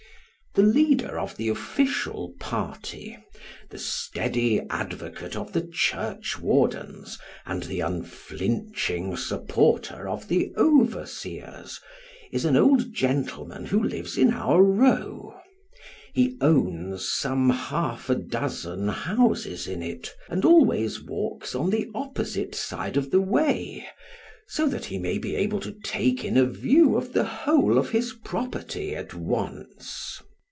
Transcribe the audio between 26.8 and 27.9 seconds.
of the whole